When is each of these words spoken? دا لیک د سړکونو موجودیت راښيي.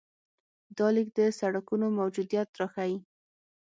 دا 0.77 0.87
لیک 0.95 1.07
د 1.17 1.19
سړکونو 1.39 1.87
موجودیت 1.99 2.49
راښيي. 2.59 2.97